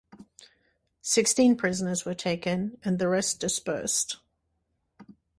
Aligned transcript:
Sixteen 1.03 1.55
prisoners 1.55 2.05
were 2.05 2.15
taken 2.15 2.79
and 2.83 2.97
the 2.97 3.07
rest 3.07 3.39
dispersed. 3.39 4.17